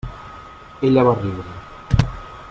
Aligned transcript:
Ella 0.89 1.03
va 1.09 1.13
riure. 1.19 2.07